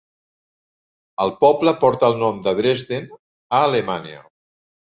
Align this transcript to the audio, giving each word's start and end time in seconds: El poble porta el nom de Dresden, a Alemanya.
El 1.25 1.33
poble 1.45 1.75
porta 1.85 2.09
el 2.11 2.17
nom 2.23 2.41
de 2.49 2.55
Dresden, 2.63 3.07
a 3.59 3.63
Alemanya. 3.69 4.27